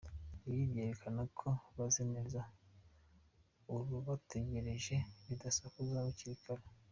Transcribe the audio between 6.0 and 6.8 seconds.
hakiri kare.